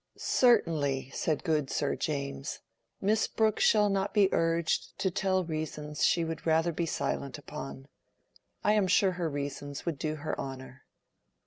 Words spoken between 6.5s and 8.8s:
be silent upon. I